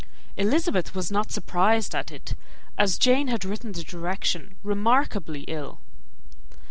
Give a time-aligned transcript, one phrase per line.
[0.35, 2.33] Elizabeth was not surprised at it,
[2.75, 5.79] as Jane had written the direction remarkably ill.